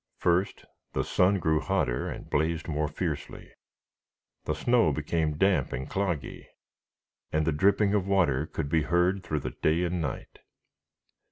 First, 0.17 0.65
the 0.93 1.03
sun 1.03 1.37
grew 1.37 1.59
hotter 1.59 2.09
and 2.09 2.27
blazed 2.27 2.67
more 2.67 2.87
fiercely; 2.87 3.51
the 4.45 4.55
snow 4.55 4.91
became 4.91 5.37
damp 5.37 5.71
and 5.73 5.87
cloggy, 5.87 6.47
and 7.31 7.45
the 7.45 7.51
dripping 7.51 7.93
of 7.93 8.07
water 8.07 8.47
could 8.47 8.67
be 8.67 8.81
heard 8.81 9.21
through 9.21 9.41
the 9.41 9.51
day 9.61 9.83
and 9.83 10.01
night. 10.01 10.39